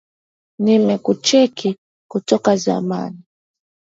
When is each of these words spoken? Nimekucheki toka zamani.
Nimekucheki 0.63 1.69
toka 2.27 2.53
zamani. 2.63 3.21